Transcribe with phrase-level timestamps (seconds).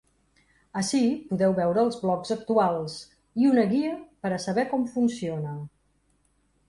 [0.79, 1.01] Ací
[1.33, 2.95] podeu veure els blocs actuals
[3.43, 3.93] i una guia
[4.25, 5.55] per a saber com funciona.